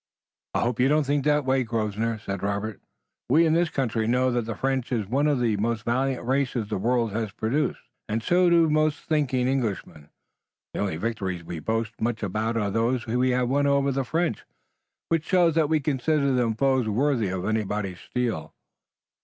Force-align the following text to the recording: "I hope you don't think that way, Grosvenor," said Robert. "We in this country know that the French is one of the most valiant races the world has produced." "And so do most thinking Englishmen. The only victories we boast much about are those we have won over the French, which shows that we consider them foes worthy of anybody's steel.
"I 0.55 0.61
hope 0.61 0.79
you 0.79 0.87
don't 0.87 1.05
think 1.05 1.25
that 1.25 1.45
way, 1.45 1.63
Grosvenor," 1.63 2.17
said 2.17 2.41
Robert. 2.41 2.81
"We 3.29 3.45
in 3.45 3.53
this 3.53 3.69
country 3.69 4.07
know 4.07 4.31
that 4.31 4.45
the 4.45 4.55
French 4.55 4.91
is 4.91 5.05
one 5.05 5.27
of 5.27 5.39
the 5.39 5.57
most 5.57 5.83
valiant 5.83 6.25
races 6.25 6.69
the 6.69 6.79
world 6.79 7.11
has 7.11 7.31
produced." 7.31 7.81
"And 8.09 8.23
so 8.23 8.49
do 8.49 8.67
most 8.67 9.03
thinking 9.03 9.47
Englishmen. 9.47 10.09
The 10.73 10.79
only 10.79 10.97
victories 10.97 11.43
we 11.43 11.59
boast 11.59 12.01
much 12.01 12.23
about 12.23 12.57
are 12.57 12.71
those 12.71 13.05
we 13.05 13.29
have 13.29 13.47
won 13.49 13.67
over 13.67 13.91
the 13.91 14.03
French, 14.03 14.43
which 15.09 15.25
shows 15.27 15.53
that 15.53 15.69
we 15.69 15.79
consider 15.79 16.31
them 16.31 16.55
foes 16.55 16.89
worthy 16.89 17.27
of 17.27 17.45
anybody's 17.45 17.99
steel. 17.99 18.55